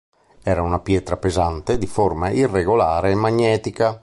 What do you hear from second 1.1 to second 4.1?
pesante, di forma irregolare e magnetica.